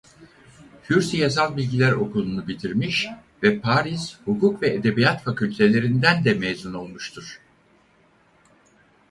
[0.89, 3.07] Hür Siyasal Bilgiler Okulu'nu bitirmiş
[3.43, 7.39] ve Paris Hukuk ve Edebiyat Fakültelerinden de mezun olmuştur.